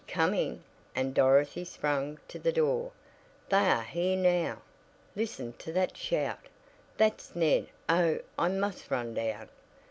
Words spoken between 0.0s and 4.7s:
"Coming!" and Dorothy sprang to the door. "They are here now.